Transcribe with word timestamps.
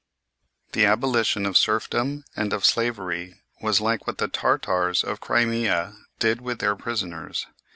The 0.71 0.87
abolition 0.87 1.45
of 1.45 1.59
serfdom 1.59 2.23
and 2.35 2.53
of 2.53 2.65
slavery 2.65 3.39
was 3.61 3.79
like 3.79 4.07
what 4.07 4.17
the 4.17 4.27
Tartars 4.27 5.03
of 5.03 5.19
the 5.19 5.25
Crimea 5.27 5.95
did 6.17 6.41
with 6.41 6.57
their 6.57 6.75
prisoners. 6.75 7.45